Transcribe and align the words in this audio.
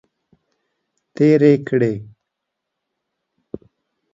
تیرې 1.15 1.53
کړې. 1.67 1.93